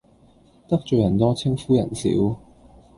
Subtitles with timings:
[0.67, 2.09] 得罪人多稱呼人少